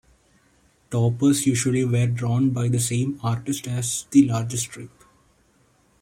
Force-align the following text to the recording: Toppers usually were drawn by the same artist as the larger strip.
Toppers 0.89 1.45
usually 1.45 1.85
were 1.85 2.07
drawn 2.07 2.49
by 2.49 2.67
the 2.69 2.79
same 2.79 3.19
artist 3.21 3.67
as 3.67 4.07
the 4.09 4.27
larger 4.27 4.57
strip. 4.57 4.89